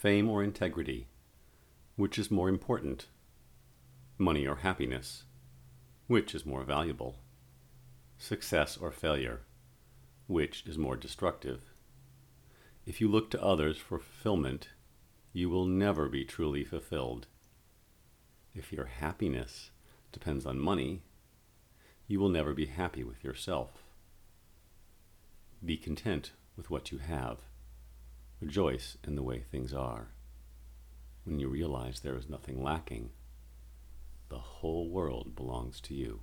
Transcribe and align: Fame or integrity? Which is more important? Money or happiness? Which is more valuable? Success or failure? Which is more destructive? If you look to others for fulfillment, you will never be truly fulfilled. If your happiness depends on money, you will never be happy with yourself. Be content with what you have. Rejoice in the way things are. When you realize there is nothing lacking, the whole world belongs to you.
Fame 0.00 0.30
or 0.30 0.42
integrity? 0.42 1.08
Which 1.96 2.18
is 2.18 2.30
more 2.30 2.48
important? 2.48 3.04
Money 4.16 4.46
or 4.46 4.56
happiness? 4.56 5.24
Which 6.06 6.34
is 6.34 6.46
more 6.46 6.64
valuable? 6.64 7.18
Success 8.16 8.78
or 8.78 8.92
failure? 8.92 9.42
Which 10.26 10.64
is 10.66 10.78
more 10.78 10.96
destructive? 10.96 11.74
If 12.86 13.02
you 13.02 13.08
look 13.10 13.30
to 13.32 13.44
others 13.44 13.76
for 13.76 13.98
fulfillment, 13.98 14.70
you 15.34 15.50
will 15.50 15.66
never 15.66 16.08
be 16.08 16.24
truly 16.24 16.64
fulfilled. 16.64 17.26
If 18.54 18.72
your 18.72 18.86
happiness 18.86 19.70
depends 20.12 20.46
on 20.46 20.58
money, 20.58 21.02
you 22.06 22.20
will 22.20 22.30
never 22.30 22.54
be 22.54 22.64
happy 22.64 23.04
with 23.04 23.22
yourself. 23.22 23.82
Be 25.62 25.76
content 25.76 26.32
with 26.56 26.70
what 26.70 26.90
you 26.90 26.96
have. 26.96 27.40
Rejoice 28.40 28.96
in 29.06 29.16
the 29.16 29.22
way 29.22 29.40
things 29.40 29.74
are. 29.74 30.08
When 31.24 31.38
you 31.38 31.48
realize 31.48 32.00
there 32.00 32.16
is 32.16 32.30
nothing 32.30 32.62
lacking, 32.62 33.10
the 34.30 34.38
whole 34.38 34.88
world 34.88 35.36
belongs 35.36 35.78
to 35.82 35.94
you. 35.94 36.20